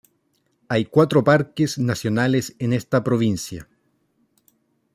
[0.67, 3.67] Hay cuatro parques nacionales en esta provincia.